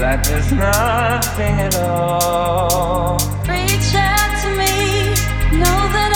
[0.00, 3.18] like there's nothing at all.
[3.46, 5.10] Reach out to me,
[5.58, 6.09] know that.